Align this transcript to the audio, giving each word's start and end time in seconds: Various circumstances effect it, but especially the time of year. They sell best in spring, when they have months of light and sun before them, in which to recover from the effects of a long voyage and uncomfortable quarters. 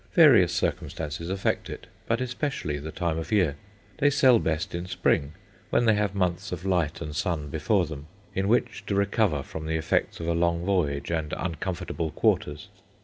Various 0.15 0.51
circumstances 0.51 1.29
effect 1.29 1.69
it, 1.69 1.85
but 2.07 2.21
especially 2.21 2.79
the 2.79 2.91
time 2.91 3.19
of 3.19 3.31
year. 3.31 3.55
They 3.99 4.09
sell 4.09 4.39
best 4.39 4.73
in 4.73 4.87
spring, 4.87 5.33
when 5.69 5.85
they 5.85 5.93
have 5.93 6.15
months 6.15 6.51
of 6.51 6.65
light 6.65 7.01
and 7.01 7.15
sun 7.15 7.49
before 7.49 7.85
them, 7.85 8.07
in 8.33 8.47
which 8.47 8.83
to 8.87 8.95
recover 8.95 9.43
from 9.43 9.67
the 9.67 9.77
effects 9.77 10.19
of 10.19 10.27
a 10.27 10.33
long 10.33 10.65
voyage 10.65 11.11
and 11.11 11.31
uncomfortable 11.37 12.09
quarters. 12.09 12.69